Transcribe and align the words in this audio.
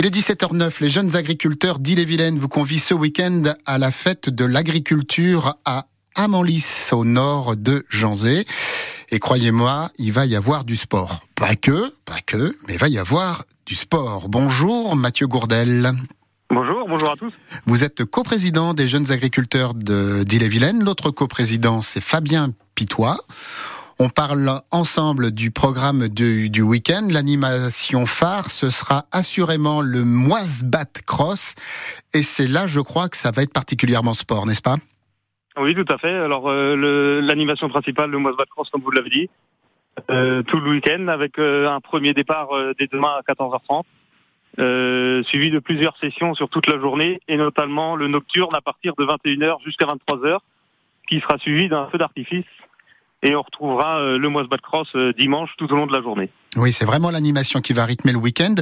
Il 0.00 0.06
est 0.06 0.14
17h09, 0.14 0.80
les 0.80 0.88
jeunes 0.88 1.16
agriculteurs 1.16 1.80
d'Ille-et-Vilaine 1.80 2.38
vous 2.38 2.46
convient 2.46 2.78
ce 2.78 2.94
week-end 2.94 3.42
à 3.66 3.78
la 3.78 3.90
fête 3.90 4.30
de 4.30 4.44
l'agriculture 4.44 5.56
à 5.64 5.86
Amanlis, 6.14 6.90
au 6.92 7.04
nord 7.04 7.56
de 7.56 7.84
Janzé. 7.90 8.46
Et 9.10 9.18
croyez-moi, 9.18 9.90
il 9.98 10.12
va 10.12 10.24
y 10.24 10.36
avoir 10.36 10.64
du 10.64 10.76
sport. 10.76 11.26
Pas 11.34 11.56
que, 11.56 11.92
pas 12.04 12.20
que, 12.24 12.56
mais 12.68 12.74
il 12.74 12.78
va 12.78 12.86
y 12.86 12.96
avoir 12.96 13.42
du 13.66 13.74
sport. 13.74 14.28
Bonjour 14.28 14.94
Mathieu 14.94 15.26
Gourdel. 15.26 15.90
Bonjour, 16.48 16.86
bonjour 16.88 17.10
à 17.10 17.16
tous. 17.16 17.32
Vous 17.66 17.82
êtes 17.82 18.04
coprésident 18.04 18.74
des 18.74 18.86
jeunes 18.86 19.10
agriculteurs 19.10 19.74
d'Ille-et-Vilaine. 19.74 20.84
L'autre 20.84 21.10
coprésident, 21.10 21.82
c'est 21.82 22.00
Fabien 22.00 22.52
Pitois. 22.76 23.18
On 24.00 24.08
parle 24.08 24.48
ensemble 24.70 25.32
du 25.32 25.50
programme 25.50 26.08
du, 26.08 26.62
week-end. 26.62 27.08
L'animation 27.10 28.06
phare, 28.06 28.50
ce 28.50 28.70
sera 28.70 29.06
assurément 29.12 29.80
le 29.80 30.04
Moisbat 30.04 31.02
Cross. 31.06 31.54
Et 32.14 32.22
c'est 32.22 32.46
là, 32.46 32.66
je 32.66 32.80
crois, 32.80 33.08
que 33.08 33.16
ça 33.16 33.30
va 33.30 33.42
être 33.42 33.52
particulièrement 33.52 34.12
sport, 34.12 34.46
n'est-ce 34.46 34.62
pas? 34.62 34.76
Oui, 35.56 35.74
tout 35.74 35.92
à 35.92 35.98
fait. 35.98 36.14
Alors, 36.14 36.48
euh, 36.48 37.20
l'animation 37.20 37.68
principale, 37.68 38.10
le 38.10 38.18
Moisbat 38.18 38.46
Cross, 38.46 38.70
comme 38.70 38.82
vous 38.82 38.92
l'avez 38.92 39.10
dit, 39.10 39.28
euh, 40.10 40.42
tout 40.44 40.60
le 40.60 40.70
week-end, 40.70 41.08
avec 41.08 41.38
euh, 41.38 41.68
un 41.68 41.80
premier 41.80 42.12
départ 42.12 42.50
dès 42.78 42.86
demain 42.86 43.16
à 43.18 43.22
14h30. 43.22 43.82
Euh, 44.58 45.22
suivi 45.24 45.52
de 45.52 45.60
plusieurs 45.60 45.96
sessions 45.98 46.34
sur 46.34 46.48
toute 46.48 46.66
la 46.66 46.80
journée 46.80 47.20
et 47.28 47.36
notamment 47.36 47.94
le 47.94 48.08
nocturne 48.08 48.52
à 48.56 48.60
partir 48.60 48.94
de 48.98 49.04
21h 49.04 49.62
jusqu'à 49.64 49.86
23h 49.86 50.38
qui 51.08 51.20
sera 51.20 51.38
suivi 51.38 51.68
d'un 51.68 51.86
feu 51.90 51.98
d'artifice 51.98 52.44
et 53.22 53.34
on 53.34 53.42
retrouvera 53.42 53.98
euh, 53.98 54.18
le 54.18 54.28
Moisbat 54.28 54.58
Cross 54.58 54.88
euh, 54.94 55.12
dimanche 55.12 55.50
tout 55.56 55.72
au 55.72 55.76
long 55.76 55.86
de 55.86 55.92
la 55.92 56.02
journée. 56.02 56.30
Oui, 56.56 56.72
c'est 56.72 56.84
vraiment 56.84 57.10
l'animation 57.10 57.60
qui 57.60 57.72
va 57.72 57.84
rythmer 57.84 58.12
le 58.12 58.18
week-end. 58.18 58.54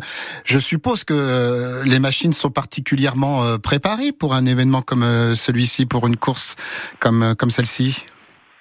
Je 0.44 0.58
suppose 0.58 1.04
que 1.04 1.14
euh, 1.14 1.84
les 1.84 1.98
machines 1.98 2.32
sont 2.32 2.50
particulièrement 2.50 3.58
préparées 3.62 4.12
pour 4.12 4.34
un 4.34 4.46
événement 4.46 4.82
comme 4.82 5.04
celui-ci, 5.34 5.86
pour 5.86 6.06
une 6.06 6.16
course 6.16 6.56
comme, 7.00 7.34
comme 7.38 7.50
celle-ci. 7.50 8.06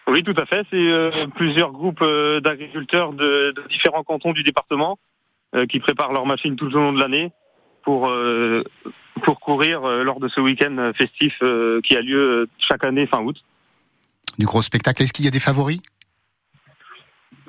Oui, 0.07 0.23
tout 0.23 0.35
à 0.37 0.45
fait. 0.45 0.65
C'est 0.69 1.27
plusieurs 1.35 1.71
groupes 1.71 2.03
d'agriculteurs 2.43 3.13
de, 3.13 3.53
de, 3.55 3.67
différents 3.69 4.03
cantons 4.03 4.33
du 4.33 4.43
département 4.43 4.99
qui 5.69 5.79
préparent 5.79 6.13
leurs 6.13 6.27
machines 6.27 6.55
tout 6.55 6.67
au 6.67 6.79
long 6.79 6.93
de 6.93 6.99
l'année 6.99 7.31
pour 7.83 8.11
pour 9.23 9.39
courir 9.39 9.81
lors 9.81 10.19
de 10.19 10.27
ce 10.27 10.39
week-end 10.39 10.91
festif 10.95 11.41
qui 11.83 11.97
a 11.97 12.01
lieu 12.01 12.47
chaque 12.59 12.83
année 12.83 13.07
fin 13.07 13.21
août 13.21 13.37
du 14.37 14.45
gros 14.45 14.61
spectacle. 14.61 15.03
Est-ce 15.03 15.13
qu'il 15.13 15.25
y 15.25 15.27
a 15.27 15.31
des 15.31 15.39
favoris? 15.39 15.79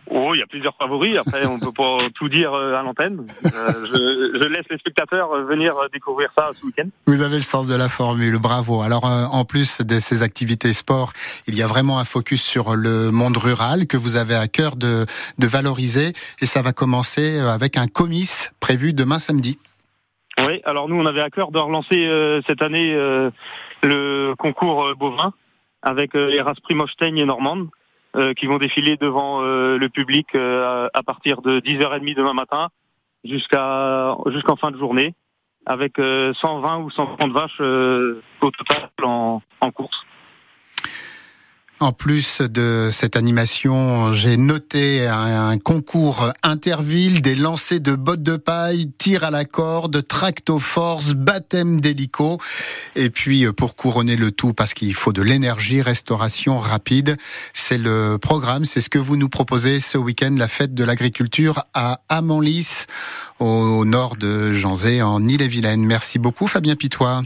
Oh, 0.08 0.34
il 0.34 0.38
y 0.38 0.42
a 0.42 0.46
plusieurs 0.46 0.76
favoris. 0.76 1.16
Après, 1.16 1.46
on 1.46 1.58
peut 1.58 1.72
pas 1.72 1.98
tout 2.14 2.28
dire 2.28 2.52
euh, 2.54 2.74
à 2.74 2.82
l'antenne. 2.82 3.26
Euh, 3.44 3.50
je, 3.86 4.38
je, 4.40 4.48
laisse 4.48 4.64
les 4.70 4.78
spectateurs 4.78 5.44
venir 5.44 5.74
découvrir 5.92 6.30
ça 6.38 6.52
ce 6.54 6.64
week-end. 6.64 6.88
Vous 7.06 7.22
avez 7.22 7.36
le 7.36 7.42
sens 7.42 7.66
de 7.66 7.74
la 7.74 7.88
formule, 7.88 8.38
bravo. 8.38 8.82
Alors, 8.82 9.04
euh, 9.04 9.24
en 9.24 9.44
plus 9.44 9.80
de 9.82 9.98
ces 9.98 10.22
activités 10.22 10.72
sport, 10.72 11.12
il 11.48 11.56
y 11.56 11.62
a 11.62 11.66
vraiment 11.66 11.98
un 11.98 12.04
focus 12.04 12.42
sur 12.42 12.76
le 12.76 13.10
monde 13.10 13.36
rural 13.36 13.88
que 13.88 13.96
vous 13.96 14.14
avez 14.14 14.36
à 14.36 14.46
cœur 14.46 14.76
de, 14.76 15.06
de 15.38 15.46
valoriser. 15.46 16.12
Et 16.40 16.46
ça 16.46 16.62
va 16.62 16.72
commencer 16.72 17.40
avec 17.40 17.76
un 17.76 17.88
comice 17.88 18.52
prévu 18.60 18.92
demain 18.92 19.18
samedi. 19.18 19.58
Oui, 20.38 20.60
alors 20.64 20.88
nous, 20.88 20.96
on 20.96 21.06
avait 21.06 21.22
à 21.22 21.30
cœur 21.30 21.50
de 21.50 21.58
relancer 21.58 22.06
euh, 22.06 22.42
cette 22.46 22.60
année 22.60 22.92
euh, 22.94 23.30
le 23.82 24.34
concours 24.36 24.94
bovin 24.96 25.32
avec 25.86 26.16
euh, 26.16 26.26
les 26.26 26.40
races 26.40 26.58
Primostein 26.60 27.14
et 27.14 27.24
Normande 27.24 27.68
euh, 28.16 28.34
qui 28.34 28.46
vont 28.46 28.58
défiler 28.58 28.96
devant 28.96 29.42
euh, 29.42 29.78
le 29.78 29.88
public 29.88 30.34
à 30.34 31.02
partir 31.06 31.40
de 31.42 31.60
10h30 31.60 32.14
demain 32.14 32.34
matin 32.34 32.68
jusqu'à 33.24 34.16
jusqu'en 34.26 34.56
fin 34.56 34.72
de 34.72 34.78
journée 34.78 35.14
avec 35.64 35.94
120 35.96 36.78
ou 36.78 36.90
130 36.90 37.32
vaches 37.32 37.60
au 37.60 38.50
total 38.50 38.90
en, 39.02 39.40
en 39.60 39.70
course. 39.70 40.04
En 41.78 41.92
plus 41.92 42.40
de 42.40 42.88
cette 42.90 43.16
animation, 43.16 44.14
j'ai 44.14 44.38
noté 44.38 45.06
un, 45.06 45.58
concours 45.58 46.32
interville, 46.42 47.20
des 47.20 47.34
lancers 47.34 47.80
de 47.80 47.94
bottes 47.94 48.22
de 48.22 48.36
paille, 48.36 48.90
tir 48.96 49.24
à 49.24 49.30
la 49.30 49.44
corde, 49.44 50.06
tracto 50.08 50.58
force, 50.58 51.12
baptême 51.12 51.82
d'hélico. 51.82 52.40
Et 52.94 53.10
puis, 53.10 53.44
pour 53.52 53.76
couronner 53.76 54.16
le 54.16 54.30
tout, 54.30 54.54
parce 54.54 54.72
qu'il 54.72 54.94
faut 54.94 55.12
de 55.12 55.20
l'énergie, 55.20 55.82
restauration 55.82 56.58
rapide. 56.58 57.18
C'est 57.52 57.78
le 57.78 58.16
programme, 58.16 58.64
c'est 58.64 58.80
ce 58.80 58.88
que 58.88 58.98
vous 58.98 59.18
nous 59.18 59.28
proposez 59.28 59.78
ce 59.78 59.98
week-end, 59.98 60.34
la 60.38 60.48
fête 60.48 60.72
de 60.72 60.82
l'agriculture 60.82 61.62
à 61.74 62.00
Amanlis, 62.08 62.86
au 63.38 63.84
nord 63.84 64.16
de 64.16 64.54
Janzé, 64.54 65.02
en 65.02 65.22
Ille-et-Vilaine. 65.28 65.84
Merci 65.84 66.18
beaucoup, 66.18 66.48
Fabien 66.48 66.74
Pitois. 66.74 67.20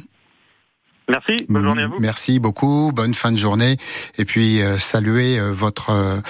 Merci, 1.10 1.44
bonne 1.48 1.65
journée 1.65 1.82
à 1.82 1.87
vous. 1.88 1.97
Merci 1.98 2.38
beaucoup, 2.38 2.93
bonne 2.94 3.15
fin 3.15 3.32
de 3.32 3.37
journée. 3.37 3.78
Et 4.16 4.25
puis 4.25 4.62
euh, 4.62 4.78
saluer 4.78 5.41
euh, 5.41 5.50
votre 5.53 5.91
euh, 5.91 6.21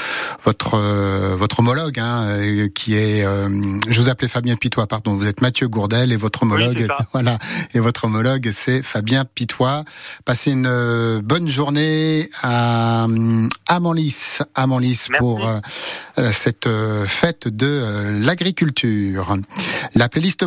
votre 0.44 0.78
votre 1.36 1.60
homologue, 1.60 1.98
hein, 1.98 2.68
qui 2.74 2.94
est, 2.94 3.22
je 3.22 4.00
vous 4.00 4.08
appelais 4.08 4.28
Fabien 4.28 4.56
Pitois, 4.56 4.86
pardon, 4.86 5.14
vous 5.14 5.26
êtes 5.26 5.42
Mathieu 5.42 5.69
Gourdel 5.69 6.12
et 6.12 6.16
votre 6.16 6.44
homologue, 6.44 6.86
voilà, 7.12 7.38
et 7.74 7.80
votre 7.80 8.04
homologue 8.04 8.50
c'est 8.52 8.82
Fabien 8.82 9.24
Pitois. 9.24 9.84
Passez 10.24 10.52
une 10.52 11.20
bonne 11.22 11.48
journée 11.48 12.30
à 12.42 13.06
Amanlis, 13.66 14.38
Amanlis 14.54 15.08
pour 15.19 15.48
cette 16.32 16.69
fête 17.06 17.48
de 17.48 18.22
l'agriculture. 18.22 19.36
La 19.94 20.08
playlist 20.08 20.38